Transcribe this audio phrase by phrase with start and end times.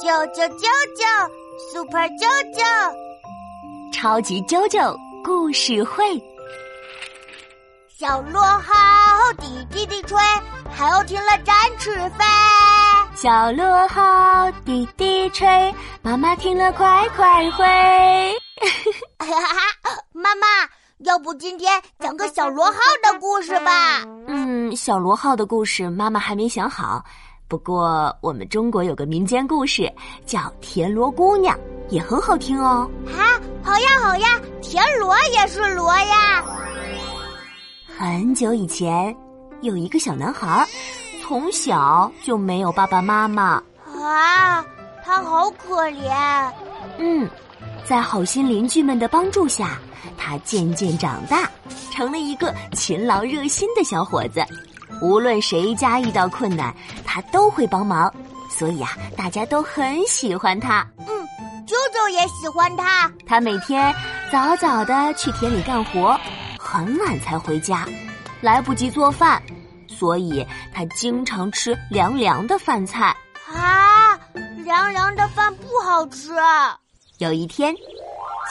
[0.00, 0.66] 啾啾啾
[0.96, 1.30] 啾
[1.72, 2.62] ，Super 啾啾，
[3.92, 6.20] 超级啾啾故事会。
[7.88, 10.18] 小螺号滴滴滴吹，
[10.74, 12.24] 海鸥听了展翅飞。
[13.14, 17.64] 小螺号滴滴吹，妈妈听了快快回。
[19.18, 19.60] 哈哈，
[20.12, 20.46] 妈妈，
[21.00, 24.02] 要不今天讲个小螺号的故事吧？
[24.26, 27.04] 嗯，小螺号的故事妈妈还没想好。
[27.52, 29.92] 不过，我们中国有个民间故事
[30.24, 31.54] 叫《田螺姑娘》，
[31.90, 32.90] 也很好听哦。
[33.06, 36.42] 啊，好呀好呀，田螺也是螺呀。
[37.94, 39.14] 很久以前，
[39.60, 40.66] 有一个小男孩，
[41.20, 43.62] 从小就没有爸爸妈妈。
[44.00, 44.64] 啊，
[45.04, 46.50] 他好可怜。
[46.96, 47.28] 嗯，
[47.84, 49.78] 在好心邻居们的帮助下，
[50.16, 51.50] 他渐渐长大，
[51.90, 54.42] 成了一个勤劳热心的小伙子。
[55.02, 56.72] 无论谁家遇到困难，
[57.04, 58.10] 他都会帮忙，
[58.48, 60.86] 所以啊，大家都很喜欢他。
[60.98, 63.10] 嗯，舅舅也喜欢他。
[63.26, 63.92] 他每天
[64.30, 66.16] 早早的去田里干活，
[66.56, 67.84] 很晚才回家，
[68.40, 69.42] 来不及做饭，
[69.88, 73.14] 所以他经常吃凉凉的饭菜。
[73.52, 74.16] 啊，
[74.64, 76.30] 凉凉的饭不好吃。
[77.18, 77.74] 有一天，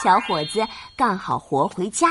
[0.04, 0.66] 小伙子
[0.98, 2.10] 干好活回家。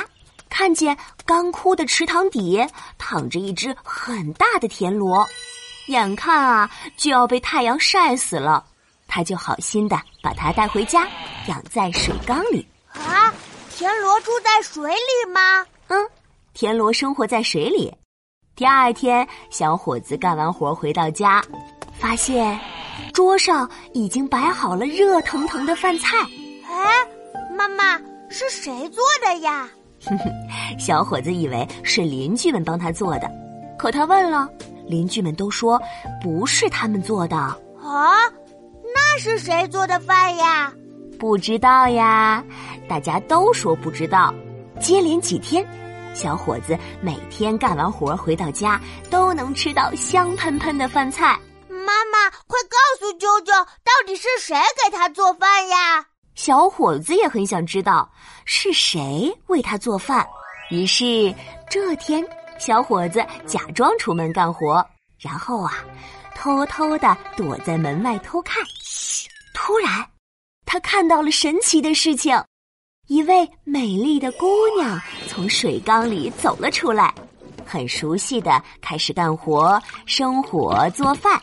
[0.51, 2.63] 看见干枯的池塘底
[2.97, 5.25] 躺着一只很大的田螺，
[5.87, 8.63] 眼看啊就要被太阳晒死了，
[9.07, 11.07] 他就好心的把它带回家，
[11.47, 12.67] 养在水缸里。
[12.93, 13.33] 啊，
[13.73, 15.65] 田螺住在水里吗？
[15.87, 16.09] 嗯，
[16.53, 17.91] 田螺生活在水里。
[18.53, 21.41] 第二天，小伙子干完活回到家，
[21.97, 22.59] 发现
[23.13, 26.17] 桌上已经摆好了热腾腾的饭菜。
[26.67, 27.07] 哎，
[27.55, 27.97] 妈妈，
[28.29, 29.67] 是谁做的呀？
[30.05, 33.29] 哼哼，小伙子以为是邻居们帮他做的，
[33.77, 34.49] 可他问了，
[34.87, 35.81] 邻居们都说
[36.21, 37.37] 不是他们做的。
[37.37, 37.57] 啊，
[38.93, 40.73] 那是谁做的饭呀？
[41.19, 42.43] 不知道呀，
[42.89, 44.33] 大家都说不知道。
[44.79, 45.63] 接连几天，
[46.15, 51.39] 小伙子每天干完活回到家，都能吃到香喷喷的饭菜。
[51.69, 53.53] 妈妈，快告诉舅舅，
[53.83, 56.05] 到底是谁给他做饭呀？
[56.43, 58.11] 小伙子也很想知道
[58.45, 60.27] 是谁为他做饭，
[60.71, 61.31] 于是
[61.69, 62.25] 这天，
[62.57, 64.83] 小伙子假装出门干活，
[65.19, 65.85] 然后啊，
[66.33, 68.55] 偷偷的躲在门外偷看。
[69.53, 70.03] 突然，
[70.65, 72.35] 他看到了神奇的事情：
[73.05, 77.13] 一位美丽的姑娘从水缸里走了出来，
[77.67, 81.39] 很熟悉的开始干活、生火、做饭。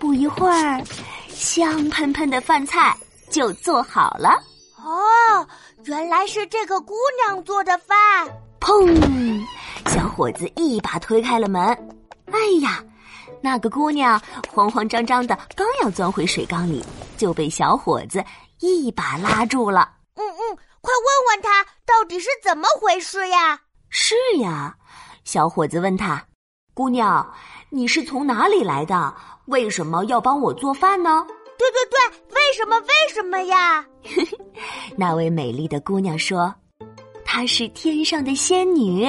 [0.00, 0.82] 不一会儿，
[1.28, 2.92] 香喷喷的饭菜。
[3.30, 4.30] 就做好了
[4.84, 5.46] 哦，
[5.84, 6.94] 原来是这个姑
[7.24, 7.96] 娘做的饭。
[8.60, 9.44] 砰！
[9.86, 11.62] 小伙子一把推开了门。
[12.32, 12.82] 哎呀，
[13.40, 14.20] 那个姑娘
[14.52, 16.84] 慌慌张张的，刚要钻回水缸里，
[17.16, 18.24] 就被小伙子
[18.60, 19.90] 一把拉住了。
[20.14, 23.58] 嗯嗯，快问问他到底是怎么回事呀？
[23.88, 24.74] 是呀，
[25.24, 26.24] 小伙子问他
[26.74, 27.34] ：“姑娘，
[27.70, 29.14] 你是从哪里来的？
[29.46, 31.26] 为什么要帮我做饭呢？”
[31.58, 31.98] 对对对，
[32.34, 32.78] 为什么？
[32.80, 33.84] 为什么呀？
[34.96, 36.54] 那位美丽的姑娘说
[37.24, 39.06] ：“她是天上的仙女，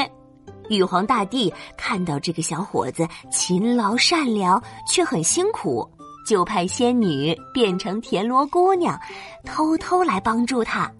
[0.70, 5.90] 玉皇大帝看到这个小伙子勤劳善良，却很辛苦，
[6.26, 9.00] 就派仙女变成田螺姑娘，
[9.46, 10.92] 偷偷来帮助他，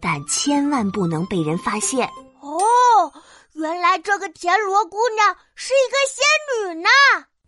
[0.00, 2.08] 但千万不能被人发现。”
[2.40, 3.12] 哦，
[3.54, 6.88] 原来这个田螺姑娘是一个仙女呢。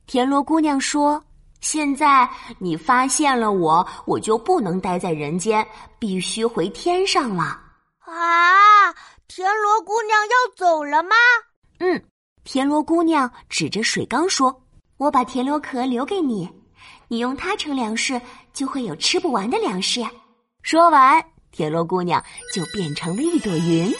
[0.07, 1.23] 田螺姑娘说。
[1.61, 5.67] 现在你发现了我，我就不能待在人间，
[5.99, 7.61] 必须回天上了。
[8.01, 8.95] 啊，
[9.27, 11.11] 田螺姑娘要走了吗？
[11.81, 12.03] 嗯，
[12.45, 14.63] 田螺姑娘指着水缸说
[14.97, 16.49] ：“我把田螺壳留给你，
[17.09, 18.21] 你用它盛粮食，
[18.53, 20.05] 就会有吃不完的粮食。”
[20.63, 22.23] 说完，田螺姑娘
[22.55, 23.93] 就变成了一朵云，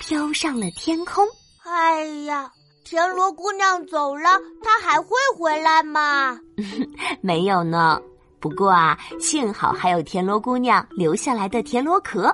[0.00, 1.26] 飘上了天空。
[1.64, 2.50] 哎呀！
[2.88, 6.38] 田螺姑娘走了，她还会回来吗？
[7.20, 8.00] 没有呢。
[8.38, 12.32] 不过啊，幸好还有田螺姑娘留下来的田螺壳，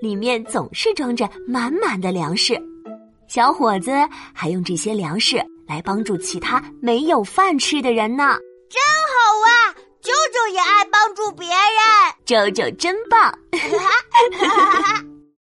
[0.00, 2.58] 里面总是装着满满的粮食。
[3.28, 3.92] 小伙子
[4.32, 5.36] 还用这些粮食
[5.68, 8.38] 来帮助其他没有饭吃的人呢。
[8.70, 8.80] 真
[9.12, 9.74] 好啊！
[10.00, 11.54] 舅舅也爱帮助别人。
[12.24, 13.38] 舅舅真棒。